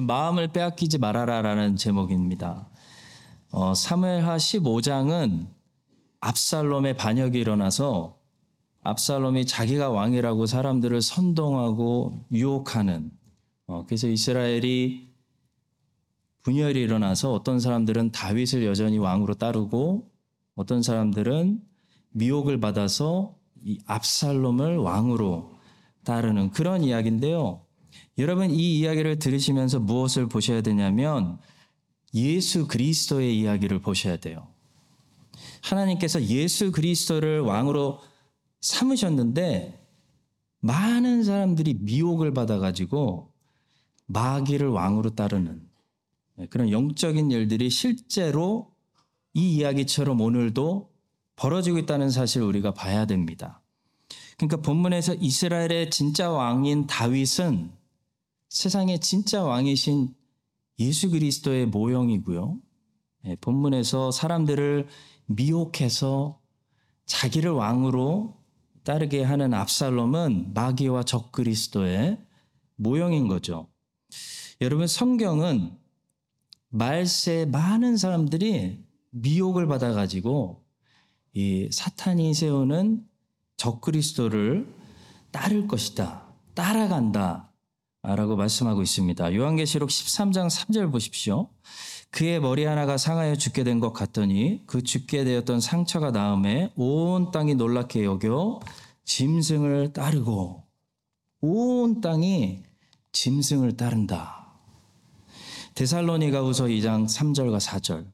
[0.00, 2.68] 마음을 빼앗기지 말아라라는 제목입니다.
[3.50, 5.46] 어, 사무엘하 15장은
[6.20, 8.18] 압살롬의 반역이 일어나서
[8.82, 13.10] 압살롬이 자기가 왕이라고 사람들을 선동하고 유혹하는
[13.66, 15.14] 어, 그래서 이스라엘이
[16.42, 20.10] 분열이 일어나서 어떤 사람들은 다윗을 여전히 왕으로 따르고
[20.54, 21.62] 어떤 사람들은
[22.10, 25.54] 미혹을 받아서 이 압살롬을 왕으로
[26.04, 27.63] 따르는 그런 이야기인데요.
[28.18, 31.38] 여러분 이 이야기를 들으시면서 무엇을 보셔야 되냐면
[32.14, 34.48] 예수 그리스도의 이야기를 보셔야 돼요.
[35.62, 38.00] 하나님께서 예수 그리스도를 왕으로
[38.60, 39.80] 삼으셨는데
[40.60, 43.32] 많은 사람들이 미혹을 받아가지고
[44.06, 45.68] 마귀를 왕으로 따르는
[46.50, 48.72] 그런 영적인 일들이 실제로
[49.34, 50.90] 이 이야기처럼 오늘도
[51.36, 53.62] 벌어지고 있다는 사실을 우리가 봐야 됩니다.
[54.36, 57.72] 그러니까 본문에서 이스라엘의 진짜 왕인 다윗은
[58.48, 60.14] 세상의 진짜 왕이신
[60.78, 62.58] 예수 그리스도의 모형이고요.
[63.26, 64.86] 예, 본문에서 사람들을
[65.26, 66.40] 미혹해서
[67.06, 68.36] 자기를 왕으로
[68.82, 72.18] 따르게 하는 압살롬은 마귀와 적 그리스도의
[72.76, 73.68] 모형인 거죠.
[74.60, 75.72] 여러분 성경은
[76.68, 80.64] 말세 많은 사람들이 미혹을 받아 가지고
[81.32, 83.06] 이 사탄이 세우는
[83.56, 84.72] 적 그리스도를
[85.30, 86.28] 따를 것이다.
[86.54, 87.53] 따라간다.
[88.06, 89.34] 라고 말씀하고 있습니다.
[89.34, 91.48] 요한계시록 13장 3절 보십시오.
[92.10, 97.54] 그의 머리 하나가 상하여 죽게 된 것 같더니 그 죽게 되었던 상처가 나음에 온 땅이
[97.54, 98.60] 놀랍게 여겨
[99.04, 100.62] 짐승을 따르고
[101.40, 102.62] 온 땅이
[103.12, 104.52] 짐승을 따른다.
[105.74, 108.06] 데살로니가 후서 2장 3절과 4절.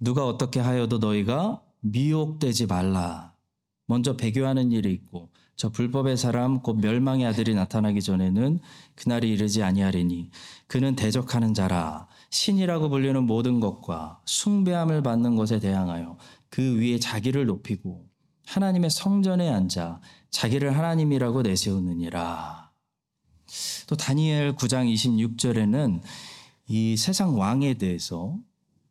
[0.00, 3.32] 누가 어떻게 하여도 너희가 미혹되지 말라.
[3.86, 8.60] 먼저 배교하는 일이 있고 저 불법의 사람 곧 멸망의 아들이 나타나기 전에는
[8.94, 10.30] 그날이 이르지 아니하리니
[10.66, 16.18] 그는 대적하는 자라 신이라고 불리는 모든 것과 숭배함을 받는 것에 대항하여
[16.50, 18.06] 그 위에 자기를 높이고
[18.46, 20.00] 하나님의 성전에 앉아
[20.30, 22.70] 자기를 하나님이라고 내세우느니라.
[23.86, 26.02] 또 다니엘 9장 26절에는
[26.68, 28.36] 이 세상 왕에 대해서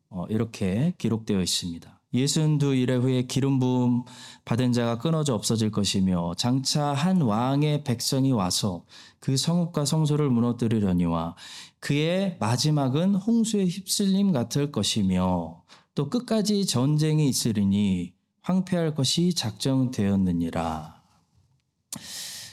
[0.08, 1.95] 어, 이렇게 기록되어 있습니다.
[2.16, 4.02] 예순두 일회 후에 기름 부음
[4.44, 8.84] 받은 자가 끊어져 없어질 것이며 장차 한 왕의 백성이 와서
[9.20, 11.36] 그 성읍과 성소를 무너뜨리려니와
[11.80, 15.62] 그의 마지막은 홍수의 휩쓸림 같을 것이며
[15.94, 18.12] 또 끝까지 전쟁이 있으리니
[18.42, 21.02] 황폐할 것이 작정되었느니라.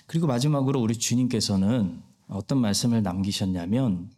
[0.07, 4.09] 그리고 마지막으로 우리 주님께서는 어떤 말씀을 남기셨냐면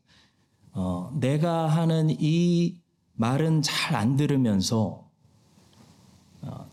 [0.72, 2.82] 어, 내가 하는 이
[3.14, 5.05] 말은 잘 안 들으면서 어,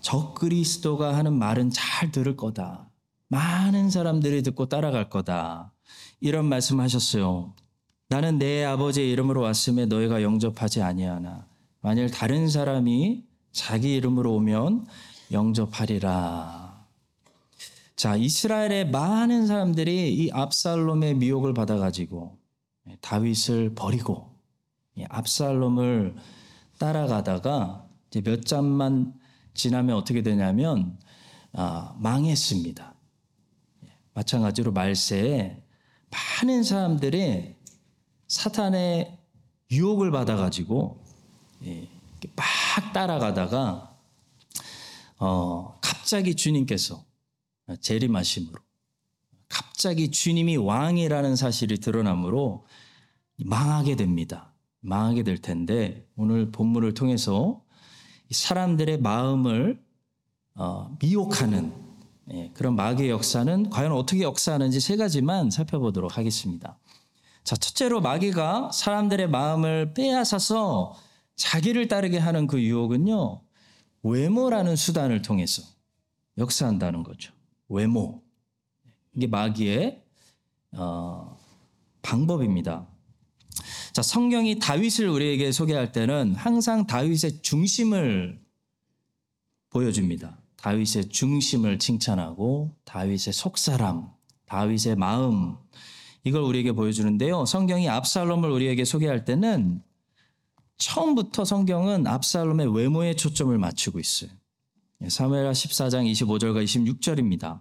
[0.01, 2.91] 적 그리스도가 하는 말은 잘 들을 거다.
[3.29, 5.73] 많은 사람들이 듣고 따라갈 거다.
[6.21, 7.55] 이런 말씀하셨어요.
[8.09, 11.47] 나는 내 아버지의 이름으로 왔음에 너희가 영접하지 아니하나
[11.81, 14.87] 만일 다른 사람이 자기 이름으로 오면
[15.33, 16.87] 영접하리라.
[17.97, 22.37] 자, 이스라엘의 많은 사람들이 이 압살롬의 미혹을 받아가지고
[23.01, 24.31] 다윗을 버리고
[25.09, 26.15] 압살롬을
[26.79, 27.87] 따라가다가
[28.25, 29.15] 몇 잠만
[29.55, 30.99] 지나면 어떻게 되냐면
[31.53, 32.95] 아, 망했습니다.
[34.15, 35.63] 마찬가지로 말세에
[36.11, 37.55] 많은 사람들이
[38.29, 39.19] 사탄의
[39.71, 41.03] 유혹을 받아가지고
[41.65, 41.89] 예,
[42.37, 43.97] 막 따라가다가
[45.19, 47.05] 어, 갑자기 주님께서
[47.81, 48.59] 재림하심으로
[49.49, 52.67] 갑자기 주님이 왕이라는 사실이 드러나므로
[53.37, 54.53] 망하게 됩니다.
[54.81, 57.63] 망하게 될 텐데 오늘 본문을 통해서
[58.33, 59.83] 사람들의 마음을
[60.55, 61.73] 어, 미혹하는
[62.33, 66.79] 예, 그런 마귀의 역사는 과연 어떻게 역사하는지 세 가지만 살펴보도록 하겠습니다.
[67.45, 70.95] 자, 첫째로 마귀가 사람들의 마음을 빼앗아서
[71.35, 73.43] 자기를 따르게 하는 그 유혹은요,
[74.05, 75.63] 외모라는 수단을 통해서
[76.39, 77.33] 역사한다는 거죠.
[77.69, 78.23] 외모.
[79.15, 80.03] 이게 마귀의
[80.73, 81.37] 어,
[82.03, 82.87] 방법입니다.
[83.93, 88.41] 자, 성경이 다윗을 우리에게 소개할 때는 항상 다윗의 중심을
[89.71, 90.39] 보여줍니다.
[90.57, 94.09] 다윗의 중심을 칭찬하고 다윗의 속사람,
[94.47, 95.57] 다윗의 마음
[96.25, 97.47] 이걸 우리에게 보여주는데요.
[97.47, 99.83] 성경이 압살롬을 우리에게 소개할 때는
[100.79, 104.31] 처음부터 성경은 압살롬의 외모에 초점을 맞추고 있어요.
[105.09, 107.61] 사무엘하 14장 25절과 26절입니다.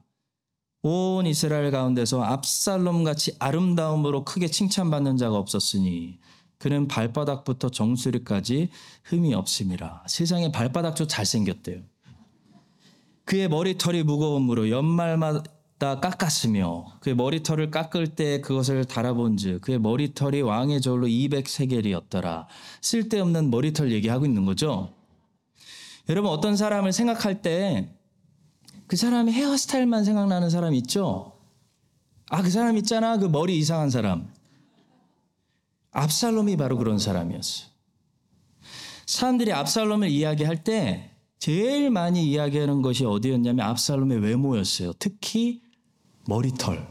[0.84, 6.18] 온 이스라엘 가운데서 압살롬 같이 아름다움으로 크게 칭찬받는 자가 없었으니
[6.58, 8.70] 그는 발바닥부터 정수리까지
[9.04, 10.04] 흠이 없음이라.
[10.08, 11.82] 세상에 발바닥조 잘생겼대요.
[13.26, 15.44] 그의 머리털이 무거움으로 연말마다
[15.82, 22.46] 다 깎았으며 그의 머리털을 깎을 때 그것을 달아본즉 그의 머리털이 왕의 절로 200세겔이었더라.
[22.82, 24.94] 쓸데없는 머리털 얘기하고 있는 거죠.
[26.08, 27.96] 여러분 어떤 사람을 생각할 때
[28.92, 31.32] 그 사람의 헤어스타일만 생각나는 사람 있죠?
[32.30, 33.18] 아, 그 사람 있잖아.
[33.18, 34.30] 그 머리 이상한 사람.
[35.92, 37.70] 압살롬이 바로 그런 사람이었어요.
[39.06, 41.10] 사람들이 압살롬을 이야기할 때
[41.40, 44.92] 제일 많이 이야기하는 것이 어디였냐면 압살롬의 외모였어요.
[45.00, 45.62] 특히
[46.28, 46.86] 머리털.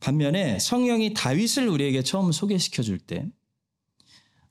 [0.00, 3.26] 반면에 성령이 다윗을 우리에게 처음 소개시켜 줄 때,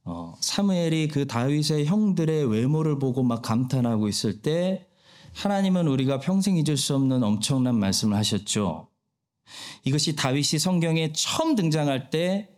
[0.03, 4.86] 어, 사무엘이 그 다윗의 형들의 외모를 보고 막 감탄하고 있을 때,
[5.37, 8.87] 하나님은 우리가 평생 잊을 수 없는 엄청난 말씀을 하셨죠.
[9.83, 12.49] 이것이 다윗이 성경에 처음 등장할 때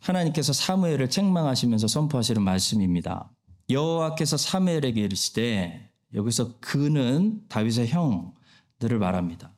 [0.00, 3.30] 하나님께서 사무엘을 책망하시면서 선포하시는 말씀입니다.
[3.68, 9.52] 여호와께서 사무엘에게 이르시되 여기서 그는 다윗의 형들을 말합니다.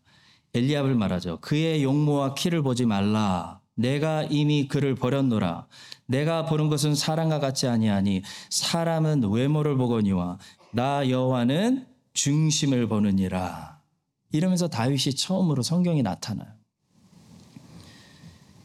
[0.54, 1.38] 엘리압을 말하죠.
[1.40, 3.60] 그의 용모와 키를 보지 말라.
[3.76, 5.68] 내가 이미 그를 버렸노라.
[6.06, 10.38] 내가 보는 것은 사람과 같지 아니하니 사람은 외모를 보거니와
[10.72, 13.80] 나 여호와는 중심을 보느니라.
[14.32, 16.48] 이러면서 다윗이 처음으로 성경에 나타나요.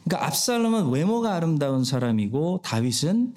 [0.04, 3.34] 그러니까 압살롬은 외모가 아름다운 사람이고 다윗은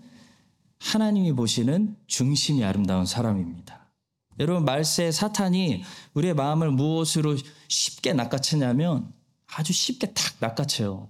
[0.80, 3.88] 하나님이 보시는 중심이 아름다운 사람입니다.
[4.40, 5.84] 여러분 말세 사탄이
[6.14, 7.38] 우리의 마음을 무엇으로
[7.68, 9.12] 쉽게 낚아채냐면
[9.48, 11.10] 아주 쉽게 탁 낚아채요.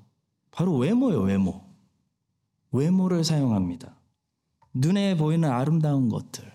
[0.51, 1.63] 바로 외모요 외모.
[2.71, 3.95] 외모를 사용합니다.
[4.73, 6.46] 눈에 보이는 아름다운 것들.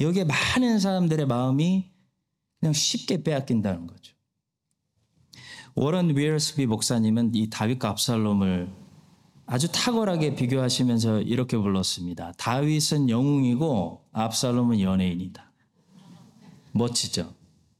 [0.00, 1.90] 여기에 많은 사람들의 마음이
[2.60, 4.14] 그냥 쉽게 빼앗긴다는 거죠.
[5.74, 8.72] 워런 위얼스비 목사님은 이 다윗과 압살롬을
[9.46, 12.32] 아주 탁월하게 비교하시면서 이렇게 불렀습니다.
[12.38, 15.52] 다윗은 영웅이고 압살롬은 연예인이다.
[16.72, 17.34] 멋지죠?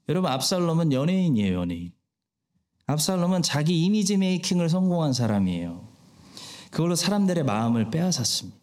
[0.09, 1.93] 여러분 압살롬은 연예인이에요, 연예인.
[2.87, 5.89] 압살롬은 자기 이미지 메이킹을 성공한 사람이에요.
[6.71, 8.59] 그걸로 사람들의 마음을 빼앗았습니다.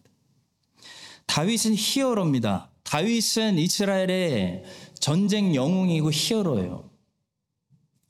[1.26, 2.71] 다윗은 히어로입니다.
[2.92, 4.64] 다윗은 이스라엘의
[5.00, 6.90] 전쟁 영웅이고 히어로예요.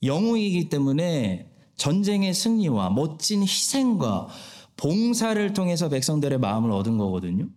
[0.03, 4.27] 영웅이기 때문에 전쟁의 승리와 멋진 희생과
[4.75, 7.47] 봉사를 통해서 백성들의 마음을 얻은 거거든요.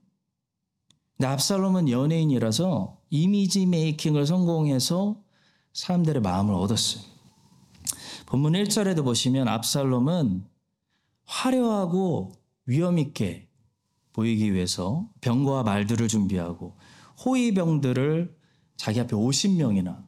[1.16, 5.20] 근데 압살롬은 연예인이라서 이미지 메이킹을 성공해서
[5.72, 7.02] 사람들의 마음을 얻었어요.
[8.26, 10.44] 본문 1절에도 보시면 압살롬은
[11.24, 12.30] 화려하고
[12.66, 13.48] 위험 있게
[14.12, 16.76] 보이기 위해서 병거와 말들을 준비하고
[17.24, 18.36] 호위병들을
[18.76, 20.06] 자기 앞에 50명이나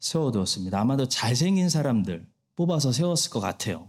[0.00, 0.80] 세워두었습니다.
[0.80, 2.26] 아마도 잘생긴 사람들
[2.56, 3.88] 뽑아서 세웠을 것 같아요.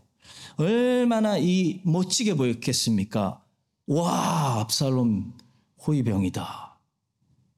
[0.58, 3.44] 얼마나 이 멋지게 보였겠습니까?
[3.88, 5.34] 와, 압살롬
[5.86, 6.80] 호위병이다.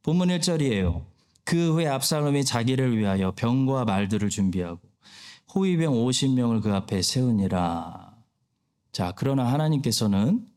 [0.02, 1.06] 본문 1절이에요.
[1.44, 4.80] 그 후에 압살롬이 자기를 위하여 병과 말들을 준비하고
[5.54, 8.16] 호위병 50명을 그 앞에 세우니라.
[8.92, 10.48] 자, 그러나 하나님께서는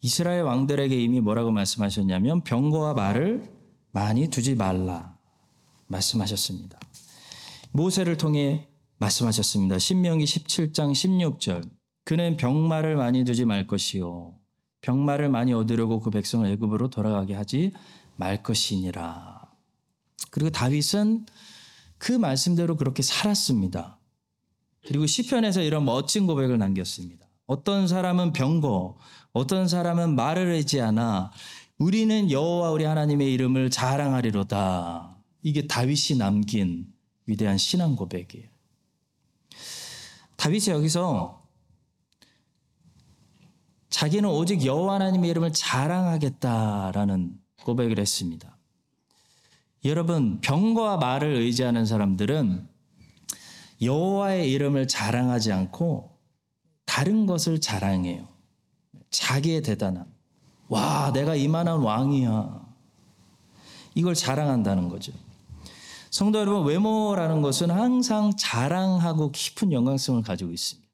[0.00, 3.61] 이스라엘 왕들에게 이미 뭐라고 말씀하셨냐면 병거와 말을
[3.92, 5.16] 많이 두지 말라
[5.86, 6.78] 말씀하셨습니다.
[7.70, 8.68] 모세를 통해
[8.98, 9.78] 말씀하셨습니다.
[9.78, 11.70] 신명기 17장 16절.
[12.04, 14.34] 그는 병마를 많이 두지 말 것이요
[14.80, 17.72] 병마를 많이 얻으려고 그 백성을 애굽으로 돌아가게 하지
[18.16, 19.40] 말 것이니라.
[20.30, 21.26] 그리고 다윗은
[21.98, 23.98] 그 말씀대로 그렇게 살았습니다.
[24.86, 27.28] 그리고 시편에서 이런 멋진 고백을 남겼습니다.
[27.46, 28.96] 어떤 사람은 병거,
[29.32, 31.30] 어떤 사람은 말을 의지하나
[31.82, 35.16] 우리는 여호와 우리 하나님의 이름을 자랑하리로다.
[35.42, 36.86] 이게 다윗이 남긴
[37.26, 38.46] 위대한 신앙 고백이에요.
[40.36, 41.42] 다윗이 여기서
[43.90, 48.56] 자기는 오직 여호와 하나님의 이름을 자랑하겠다라는 고백을 했습니다.
[49.84, 52.68] 여러분 병거와 말을 의지하는 사람들은
[53.80, 56.16] 여호와의 이름을 자랑하지 않고
[56.86, 58.28] 다른 것을 자랑해요.
[59.10, 60.11] 자기의 대단함.
[60.72, 62.66] 와, 내가 이만한 왕이야.
[63.94, 65.12] 이걸 자랑한다는 거죠.
[66.10, 70.88] 성도 여러분, 외모라는 것은 항상 자랑하고 깊은 영광성을 가지고 있습니다.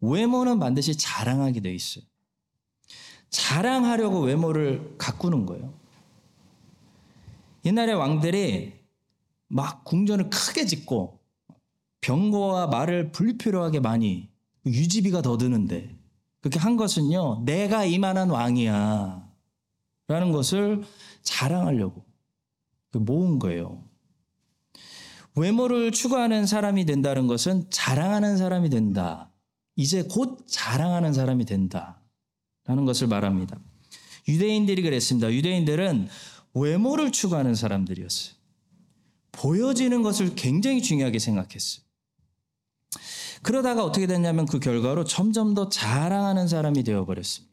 [0.00, 2.02] 외모는 반드시 자랑하게 돼 있어요.
[3.28, 5.72] 자랑하려고 외모를 가꾸는 거예요.
[7.64, 8.72] 옛날에 왕들이
[9.46, 11.20] 막 궁전을 크게 짓고
[12.00, 14.28] 병거와 말을 불필요하게 많이
[14.66, 15.99] 유지비가 더 드는데
[16.40, 19.28] 그렇게 한 것은요, 내가 이만한 왕이야.
[20.08, 20.82] 라는 것을
[21.22, 22.04] 자랑하려고
[22.92, 23.84] 모은 거예요.
[25.36, 29.30] 외모를 추구하는 사람이 된다는 것은 자랑하는 사람이 된다.
[29.76, 32.02] 이제 곧 자랑하는 사람이 된다.
[32.64, 33.58] 라는 것을 말합니다.
[34.26, 35.32] 유대인들이 그랬습니다.
[35.32, 36.08] 유대인들은
[36.54, 38.34] 외모를 추구하는 사람들이었어요.
[39.32, 41.84] 보여지는 것을 굉장히 중요하게 생각했어요.
[43.42, 47.50] 그러다가 어떻게 됐냐면 그 결과로 점점 더 자랑하는 사람이 되어버렸습니다.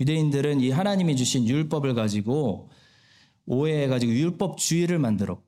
[0.00, 2.70] 유대인들은 이 하나님이 주신 율법을 가지고
[3.46, 5.42] 오해해가지고 율법주의를 만들었고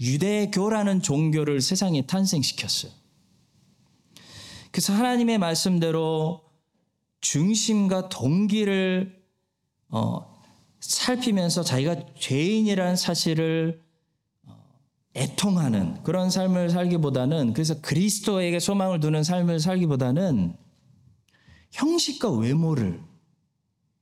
[0.00, 2.92] 유대교라는 종교를 세상에 탄생시켰어요.
[4.70, 6.44] 그래서 하나님의 말씀대로
[7.20, 9.24] 중심과 동기를
[9.88, 10.36] 어,
[10.80, 13.85] 살피면서 자기가 죄인이라는 사실을 어,
[15.16, 20.54] 애통하는 그런 삶을 살기보다는 그래서 그리스도에게 소망을 두는 삶을 살기보다는
[21.72, 23.00] 형식과 외모를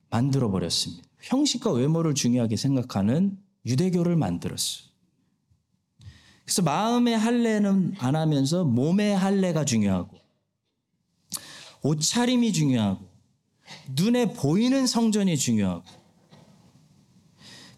[0.09, 1.03] 만들어 버렸습니다.
[1.21, 4.89] 형식과 외모를 중요하게 생각하는 유대교를 만들었어요.
[6.43, 10.17] 그래서 마음의 할례는 안 하면서 몸의 할례가 중요하고
[11.81, 13.09] 옷차림이 중요하고
[13.95, 15.83] 눈에 보이는 성전이 중요하고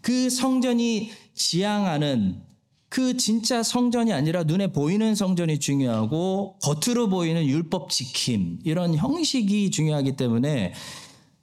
[0.02, 2.47] 그 성전이 지향하는
[2.90, 10.16] 그 진짜 성전이 아니라 눈에 보이는 성전이 중요하고 겉으로 보이는 율법 지킴 이런 형식이 중요하기
[10.16, 10.74] 때문에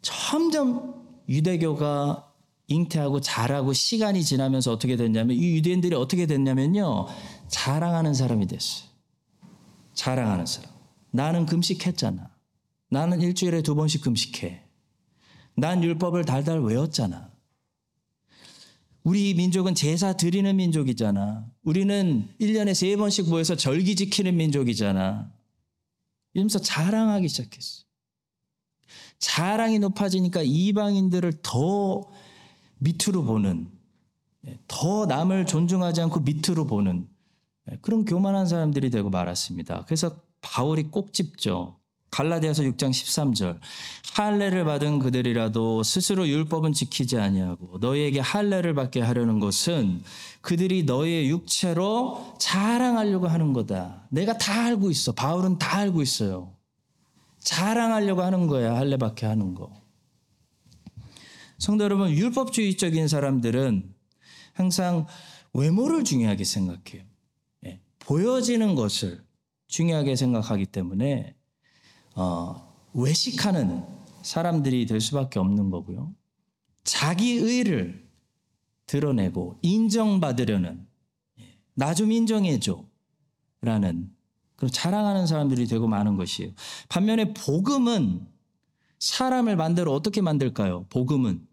[0.01, 0.95] 점점
[1.29, 2.31] 유대교가
[2.69, 7.07] 잉태하고 자라고 시간이 지나면서 어떻게 됐냐면 이 유대인들이 어떻게 됐냐면요
[7.49, 8.89] 자랑하는 사람이 됐어요.
[9.93, 10.71] 자랑하는 사람.
[11.11, 12.31] 나는 금식했잖아.
[12.91, 14.63] 나는 일주일에 두 번씩 금식해.
[15.57, 17.34] 난 율법을 달달 외웠잖아.
[19.05, 21.47] 우리 민족은 제사 드리는 민족이잖아.
[21.63, 25.31] 우리는 1년에 세 번씩 모여서 절기 지키는 민족이잖아.
[26.33, 27.85] 이러면서 자랑하기 시작했어.
[29.19, 32.11] 자랑이 높아지니까 이방인들을 더
[32.79, 33.71] 밑으로 보는,
[34.69, 37.07] 더 남을 존중하지 않고 밑으로 보는
[37.83, 39.85] 그런 교만한 사람들이 되고 말았습니다.
[39.85, 41.79] 그래서 바울이 꼭 짚죠.
[42.15, 43.59] 갈라디아서 6장 13절
[44.15, 50.01] 할례를 받은 그들이라도 스스로 율법은 지키지 아니하고 너희에게 할례를 받게 하려는 것은
[50.41, 54.07] 그들이 너희의 육체로 자랑하려고 하는 거다.
[54.11, 55.11] 내가 다 알고 있어.
[55.11, 56.55] 바울은 다 알고 있어요.
[57.41, 58.77] 자랑하려고 하는 거야.
[58.77, 59.73] 할례 받게 하는 거.
[61.59, 63.93] 성도 여러분, 율법주의적인 사람들은
[64.53, 65.07] 항상
[65.53, 67.03] 외모를 중요하게 생각해요.
[67.67, 69.25] 예, 보여지는 것을
[69.67, 71.35] 중요하게 생각하기 때문에
[72.15, 73.85] 어, 외식하는
[74.23, 76.15] 사람들이 될 수밖에 없는 거고요.
[76.85, 78.09] 자기 의를
[78.87, 80.87] 드러내고 인정받으려는
[81.41, 82.85] 예, 나좀 인정해줘
[83.61, 84.11] 라는
[84.57, 86.53] 그런 자랑하는 사람들이 되고 마는 것이에요.
[86.89, 88.27] 반면에 복음은
[88.99, 90.87] 사람을 만들어 어떻게 만들까요?
[90.91, 91.47] 복음은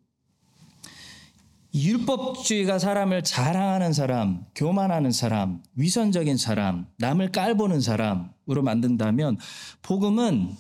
[1.74, 9.38] 율법주의가 사람을 자랑하는 사람, 교만하는 사람, 위선적인 사람, 남을 깔보는 사람으로 만든다면
[9.82, 10.54] 복음은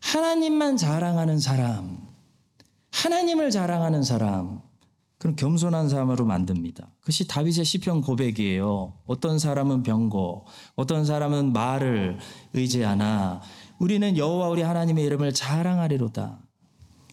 [0.00, 1.98] 하나님만 자랑하는 사람,
[2.92, 4.62] 하나님을 자랑하는 사람,
[5.18, 6.88] 그런 겸손한 사람으로 만듭니다.
[7.00, 8.94] 그것이 다윗의 시편 고백이에요.
[9.06, 12.18] 어떤 사람은 병고, 어떤 사람은 말을
[12.52, 13.40] 의지하나
[13.78, 16.38] 우리는 여호와 우리 하나님의 이름을 자랑하리로다.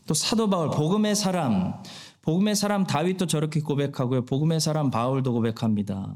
[0.06, 1.82] 또 사도 바울 복음의 사람
[2.24, 4.26] 복음의 사람 다윗도 저렇게 고백하고요.
[4.26, 6.16] 복음의 사람 바울도 고백합니다.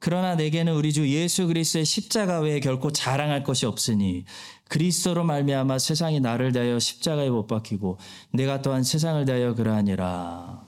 [0.00, 4.24] 그러나 내게는 우리 주 예수 그리스도의 십자가 외에 결코 자랑할 것이 없으니
[4.68, 7.98] 그리스도로 말미암아 세상이 나를 대하여 십자가에 못 박히고
[8.32, 10.66] 내가 또한 세상을 대하여 그러하니라.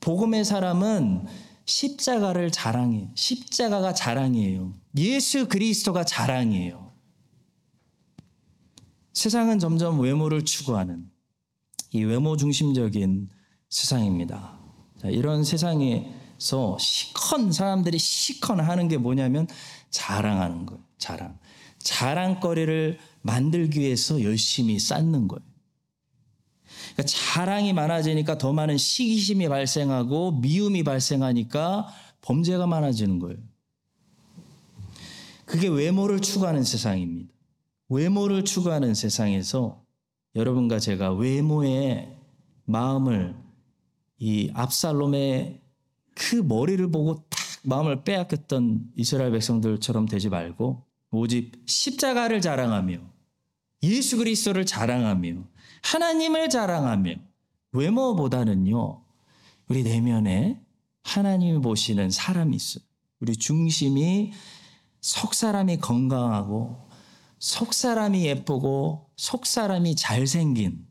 [0.00, 1.26] 복음의 사람은
[1.64, 3.10] 십자가를 자랑해.
[3.14, 4.74] 십자가가 자랑이에요.
[4.98, 6.92] 예수 그리스도가 자랑이에요.
[9.12, 11.10] 세상은 점점 외모를 추구하는
[11.90, 13.28] 이 외모 중심적인
[13.74, 14.56] 세상입니다.
[15.02, 19.48] 자, 이런 세상에서 시컨 사람들이 시컨 하는 게 뭐냐면
[19.90, 20.80] 자랑하는 거예요.
[20.96, 21.36] 자랑.
[21.78, 25.42] 자랑거리를 만들기 위해서 열심히 쌓는 거예요.
[26.92, 31.88] 그러니까 자랑이 많아지니까 더 많은 시기심이 발생하고 미움이 발생하니까
[32.20, 33.38] 범죄가 많아지는 거예요.
[35.46, 37.32] 그게 외모를 추구하는 세상입니다.
[37.88, 39.82] 외모를 추구하는 세상에서
[40.36, 42.16] 여러분과 제가 외모에
[42.66, 43.43] 마음을
[44.24, 45.60] 이 압살롬의
[46.14, 53.00] 그 머리를 보고 딱 마음을 빼앗겼던 이스라엘 백성들처럼 되지 말고 오직 십자가를 자랑하며
[53.82, 55.44] 예수 그리스도를 자랑하며
[55.82, 57.16] 하나님을 자랑하며
[57.72, 59.04] 외모보다는요
[59.68, 60.58] 우리 내면에
[61.02, 62.82] 하나님이 보시는 사람이 있어요.
[63.20, 64.32] 우리 중심이
[65.02, 66.88] 속 사람이 건강하고
[67.38, 70.86] 속 사람이 예쁘고 속 사람이 잘생긴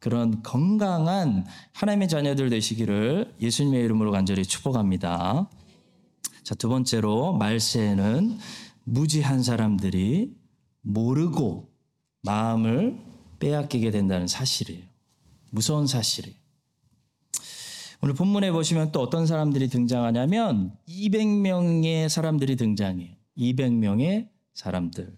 [0.00, 5.48] 그런 건강한 하나님의 자녀들 되시기를 예수님의 이름으로 간절히 축복합니다.
[6.42, 8.38] 자, 두 번째로 말세에는
[8.84, 10.34] 무지한 사람들이
[10.82, 11.70] 모르고
[12.22, 12.98] 마음을
[13.38, 14.84] 빼앗기게 된다는 사실이에요.
[15.50, 16.36] 무서운 사실이에요.
[18.02, 23.14] 오늘 본문에 보시면 또 어떤 사람들이 등장하냐면 200명의 사람들이 등장해요.
[23.38, 25.16] 200명의 사람들.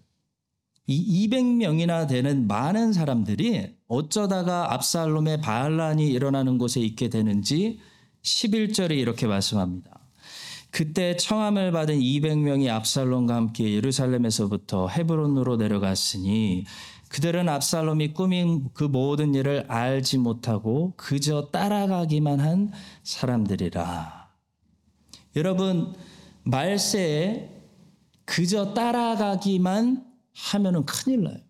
[0.87, 7.79] 이 200명이나 되는 많은 사람들이 어쩌다가 압살롬의 반란이 일어나는 곳에 있게 되는지
[8.21, 9.99] 11절에 이렇게 말씀합니다.
[10.71, 16.65] 그때 청함을 받은 200명이 압살롬과 함께 예루살렘에서부터 헤브론으로 내려갔으니
[17.09, 24.29] 그들은 압살롬이 꾸민 그 모든 일을 알지 못하고 그저 따라가기만 한 사람들이라.
[25.35, 25.95] 여러분
[26.43, 27.49] 말세에
[28.25, 30.05] 그저 따라가기만
[30.35, 31.48] 하면은 큰일 나요.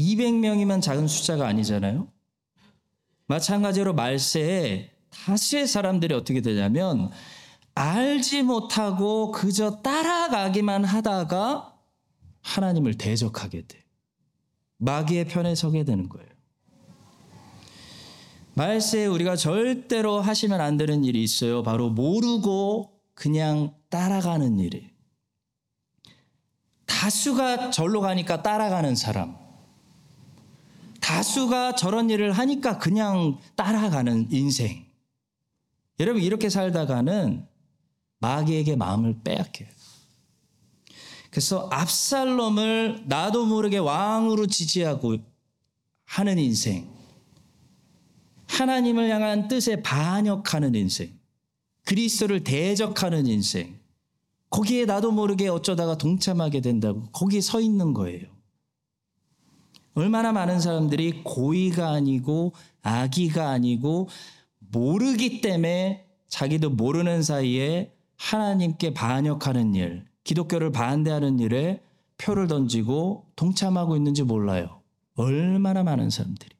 [0.00, 2.08] 200명이면 작은 숫자가 아니잖아요.
[3.26, 7.10] 마찬가지로 말세에 다수의 사람들이 어떻게 되냐면
[7.74, 11.74] 알지 못하고 그저 따라가기만 하다가
[12.42, 13.84] 하나님을 대적하게 돼.
[14.78, 16.28] 마귀의 편에 서게 되는 거예요.
[18.54, 21.62] 말세에 우리가 절대로 하시면 안 되는 일이 있어요.
[21.62, 24.90] 바로 모르고 그냥 따라가는 일이.
[26.86, 29.49] 다수가 절로 가니까 따라가는 사람.
[31.10, 34.86] 다수가 저런 일을 하니까 그냥 따라가는 인생.
[35.98, 37.44] 여러분, 이렇게 살다가는
[38.20, 39.68] 마귀에게 마음을 빼앗겨요.
[41.30, 45.16] 그래서 압살롬을 나도 모르게 왕으로 지지하고
[46.04, 46.88] 하는 인생.
[48.46, 51.10] 하나님을 향한 뜻에 반역하는 인생.
[51.86, 53.80] 그리스도를 대적하는 인생.
[54.48, 58.39] 거기에 나도 모르게 어쩌다가 동참하게 된다고 거기에 서 있는 거예요.
[59.94, 64.08] 얼마나 많은 사람들이 고의가 아니고 악의가 아니고
[64.58, 71.82] 모르기 때문에 자기도 모르는 사이에 하나님께 반역하는 일, 기독교를 반대하는 일에
[72.18, 74.80] 표를 던지고 동참하고 있는지 몰라요.
[75.16, 76.50] 얼마나 많은 사람들이.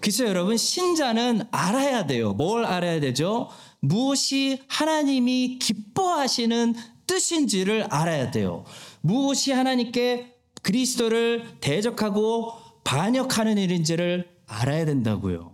[0.00, 2.32] 그래서 여러분, 신자는 알아야 돼요.
[2.32, 3.48] 뭘 알아야 되죠?
[3.80, 6.74] 무엇이 하나님이 기뻐하시는
[7.06, 8.64] 뜻인지를 알아야 돼요.
[9.00, 10.35] 무엇이 하나님께
[10.66, 15.52] 그리스도를 대적하고 반역하는 일인지를 알아야 된다고요.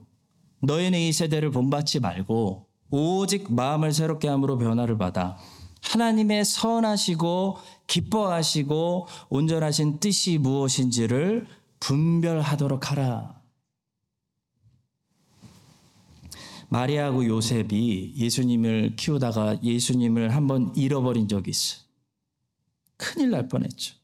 [0.62, 5.36] 너희는 이 세대를 본받지 말고 오직 마음을 새롭게 함으로 변화를 받아
[5.82, 11.46] 하나님의 선하시고 기뻐하시고 온전하신 뜻이 무엇인지를
[11.80, 13.42] 분별하도록 하라.
[16.70, 21.82] 마리아하고 요셉이 예수님을 키우다가 예수님을 한번 잃어버린 적이 있어.
[22.96, 24.01] 큰일 날 뻔했죠.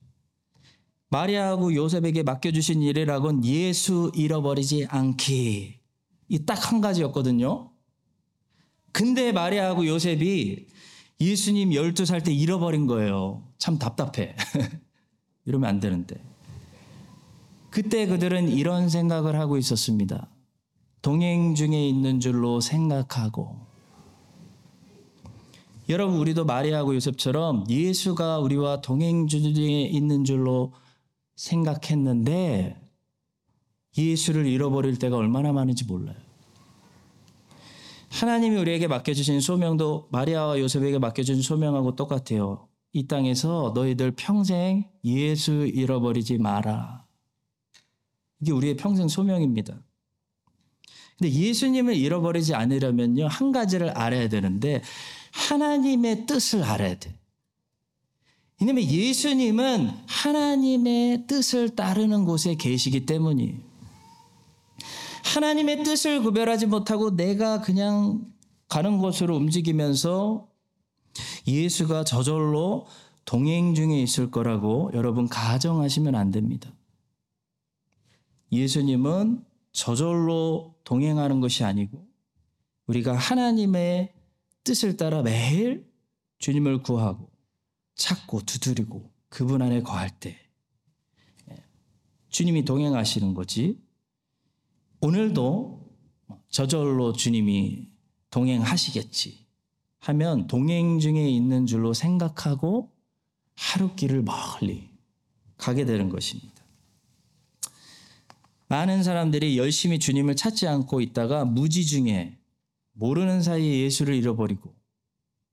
[1.10, 5.78] 마리아하고 요셉에게 맡겨주신 일이라곤 예수 잃어버리지 않기.
[6.30, 7.70] 이 딱 한 가지였거든요.
[8.92, 10.66] 근데 마리아하고 요셉이
[11.20, 13.42] 예수님 12살 때 잃어버린 거예요.
[13.58, 14.36] 참 답답해.
[15.46, 16.22] 이러면 안 되는데.
[17.70, 20.28] 그때 그들은 이런 생각을 하고 있었습니다.
[21.00, 23.56] 동행 중에 있는 줄로 생각하고
[25.88, 30.72] 여러분 우리도 마리아하고 요셉처럼 예수가 우리와 동행 중에 있는 줄로
[31.38, 32.76] 생각했는데
[33.96, 36.16] 예수를 잃어버릴 때가 얼마나 많은지 몰라요.
[38.10, 42.68] 하나님이 우리에게 맡겨주신 소명도 마리아와 요셉에게 맡겨준 소명하고 똑같아요.
[42.92, 47.06] 이 땅에서 너희들 평생 예수 잃어버리지 마라.
[48.40, 49.80] 이게 우리의 평생 소명입니다.
[51.18, 54.82] 근데 예수님을 잃어버리지 않으려면요, 한 가지를 알아야 되는데,
[55.32, 57.17] 하나님의 뜻을 알아야 돼.
[58.60, 63.54] 왜냐면 예수님은 하나님의 뜻을 따르는 곳에 계시기 때문이에요.
[65.24, 68.26] 하나님의 뜻을 구별하지 못하고 내가 그냥
[68.68, 70.48] 가는 곳으로 움직이면서
[71.46, 72.86] 예수가 저절로
[73.24, 76.72] 동행 중에 있을 거라고 여러분 가정하시면 안 됩니다.
[78.50, 82.06] 예수님은 저절로 동행하는 것이 아니고
[82.86, 84.14] 우리가 하나님의
[84.64, 85.86] 뜻을 따라 매일
[86.38, 87.30] 주님을 구하고
[87.98, 90.38] 찾고 두드리고 그분 안에 거할 때
[91.50, 91.56] 예,
[92.30, 93.78] 주님이 동행하시는 거지.
[95.00, 95.86] 오늘도
[96.48, 97.88] 저절로 주님이
[98.30, 99.46] 동행하시겠지
[100.00, 102.90] 하면 동행 중에 있는 줄로 생각하고
[103.54, 104.90] 하루 길을 멀리
[105.56, 106.54] 가게 되는 것입니다.
[108.68, 112.38] 많은 사람들이 열심히 주님을 찾지 않고 있다가 무지 중에
[112.92, 114.74] 모르는 사이에 예수를 잃어버리고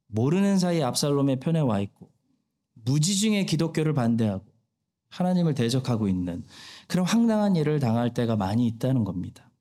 [0.08, 2.15] 모르는 사이에 압살롬의 편에 와 있고
[2.86, 4.46] 무지 중에 기독교를 반대하고
[5.10, 6.46] 하나님을 대적하고 있는
[6.88, 9.52] 그런 황당한 일을 당할 때가 많이 있다는 겁니다.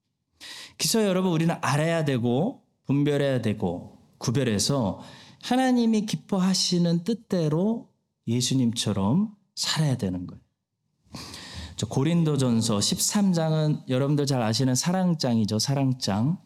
[0.78, 5.00] 그래서 여러분 우리는 알아야 되고 분별해야 되고 구별해서
[5.42, 7.90] 하나님이 기뻐하시는 뜻대로
[8.26, 10.42] 예수님처럼 살아야 되는 거예요.
[11.76, 15.58] 저 고린도전서 13장은 여러분들 잘 아시는 사랑장이죠.
[15.58, 16.38] 사랑장.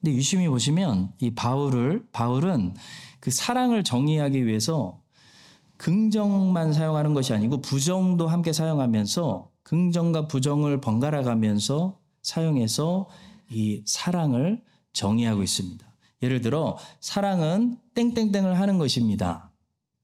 [0.00, 2.74] 근데 유심히 보시면 이 바울을 바울은
[3.20, 5.00] 그 사랑을 정의하기 위해서
[5.76, 13.08] 긍정만 사용하는 것이 아니고 부정도 함께 사용하면서 긍정과 부정을 번갈아 가면서 사용해서
[13.50, 15.86] 이 사랑을 정의하고 있습니다.
[16.22, 19.50] 예를 들어 사랑은 땡땡땡을 하는 것입니다.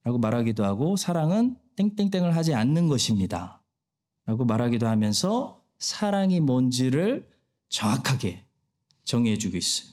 [0.03, 3.63] 라고 말하기도 하고 사랑은 땡땡땡을 하지 않는 것입니다.
[4.25, 7.29] 라고 말하기도 하면서 사랑이 뭔지를
[7.69, 8.46] 정확하게
[9.07, 9.88] 정의해 주고 있어요.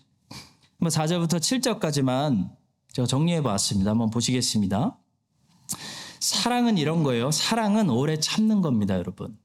[0.79, 2.49] 한번 4절부터 7절까지만
[2.91, 3.91] 제가 정리해 봤습니다.
[3.91, 4.97] 한번 보시겠습니다.
[6.19, 7.31] 사랑은 이런 거예요.
[7.31, 9.37] 사랑은 오래 참는 겁니다, 여러분.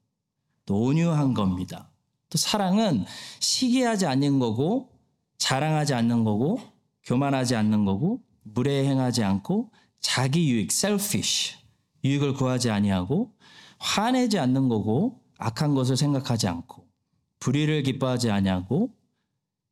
[0.66, 1.90] 또 온유한 겁니다.
[2.30, 3.04] 또 사랑은
[3.40, 4.90] 시기하지 않는 거고
[5.38, 6.60] 자랑하지 않는 거고
[7.04, 11.56] 교만하지 않는 거고 무례행하지 않고 자기 유익 selfish
[12.04, 13.32] 유익을 구하지 아니하고
[13.78, 16.86] 화내지 않는 거고 악한 것을 생각하지 않고
[17.40, 18.97] 불의를 기뻐하지 아니하고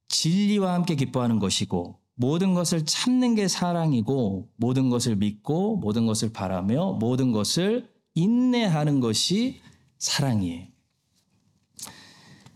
[0.09, 6.93] 진리와 함께 기뻐하는 것이고 모든 것을 참는 게 사랑이고 모든 것을 믿고 모든 것을 바라며
[6.93, 9.61] 모든 것을 인내하는 것이
[9.99, 10.69] 사랑이에요.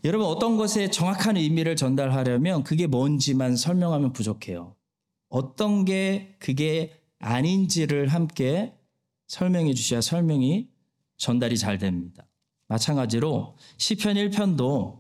[0.05, 4.75] 여러분 어떤 것에 정확한 의미를 전달하려면 그게 뭔지만 설명하면 부족해요.
[5.29, 8.75] 어떤 게 그게 아닌지를 함께
[9.29, 10.71] 설명해 주셔야 설명이
[11.19, 12.27] 전달이 잘 됩니다.
[12.67, 15.00] 마찬가지로 시편 1편도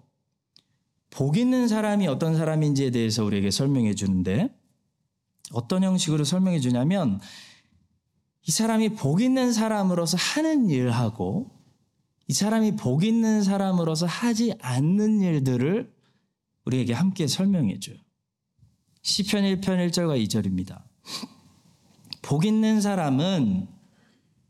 [1.11, 4.49] 복 있는 사람이 어떤 사람인지에 대해서 우리에게 설명해 주는데
[5.53, 7.21] 어떤 형식으로 설명해 주냐면
[8.47, 11.51] 이 사람이 복 있는 사람으로서 하는 일하고
[12.29, 15.93] 이 사람이 복 있는 사람으로서 하지 않는 일들을
[16.65, 17.97] 우리에게 함께 설명해 줘요.
[19.03, 20.83] 시편 1편 1절과 2절입니다.
[22.23, 23.67] 복 있는 사람은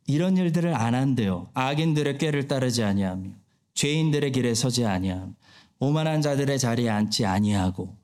[0.07, 1.49] 이런 일들을 안 한대요.
[1.55, 3.31] 악인들의 꾀를 따르지 아니하며
[3.75, 5.33] 죄인들의 길에 서지 아니하며
[5.81, 7.97] 오만한 자들의 자리에 앉지 아니하고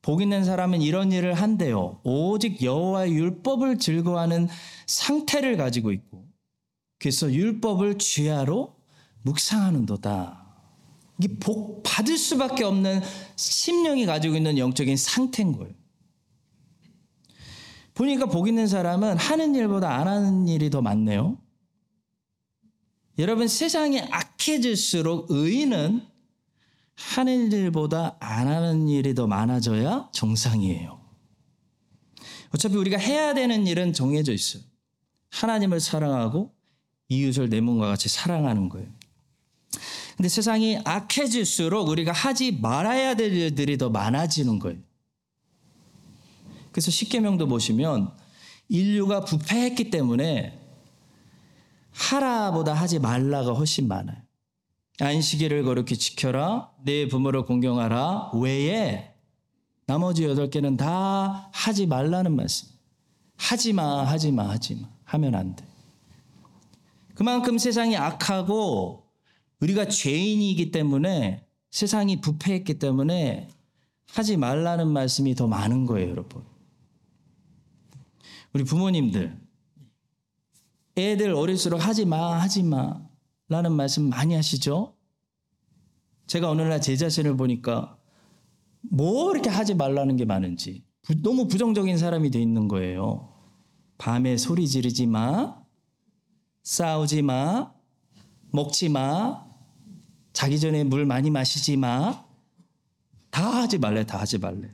[0.00, 2.00] 복 있는 사람은 이런 일을 한대요.
[2.04, 4.48] 오직 여호와의 율법을 즐거워하는
[4.86, 6.26] 상태를 가지고 있고
[6.98, 8.76] 그래서 율법을 주야로
[9.22, 10.46] 묵상하는도다.
[11.20, 13.02] 이게 복 받을 수밖에 없는
[13.36, 15.74] 심령이 가지고 있는 영적인 상태인 거예요.
[17.94, 21.36] 보니까 복 있는 사람은 하는 일보다 안 하는 일이 더 많네요.
[23.18, 26.07] 여러분 세상이 악해질수록 의인은
[26.98, 31.00] 하는 일보다 안 하는 일이 더 많아져야 정상이에요.
[32.50, 34.62] 어차피 우리가 해야 되는 일은 정해져 있어요.
[35.30, 36.52] 하나님을 사랑하고
[37.08, 38.88] 이웃을 내 몸과 같이 사랑하는 거예요.
[40.16, 44.80] 근데 세상이 악해질수록 우리가 하지 말아야 될 일들이 더 많아지는 거예요.
[46.72, 48.10] 그래서 십계명도 보시면
[48.68, 50.58] 인류가 부패했기 때문에
[51.92, 54.27] 하라보다 하지 말라가 훨씬 많아요.
[55.00, 56.70] 안식일을 거룩히 지켜라.
[56.82, 58.32] 내 부모를 공경하라.
[58.34, 59.14] 외에
[59.86, 62.68] 나머지 여덟 개는 다 하지 말라는 말씀.
[63.36, 64.88] 하지 마, 하지 마, 하지 마.
[65.04, 65.64] 하면 안 돼.
[67.14, 69.04] 그만큼 세상이 악하고
[69.60, 73.48] 우리가 죄인이기 때문에 세상이 부패했기 때문에
[74.10, 76.42] 하지 말라는 말씀이 더 많은 거예요, 여러분.
[78.52, 79.38] 우리 부모님들,
[80.96, 83.07] 애들 어릴수록 하지 마, 하지 마.
[83.48, 84.94] 라는 말씀 많이 하시죠?
[86.26, 87.98] 제가 오늘날 제 자신을 보니까
[88.80, 90.84] 뭐 이렇게 하지 말라는 게 많은지
[91.22, 93.32] 너무 부정적인 사람이 돼 있는 거예요.
[93.96, 95.56] 밤에 소리 지르지 마,
[96.62, 97.72] 싸우지 마,
[98.52, 99.46] 먹지 마,
[100.32, 102.24] 자기 전에 물 많이 마시지 마.
[103.30, 104.70] 다 하지 말래, 다 하지 말래.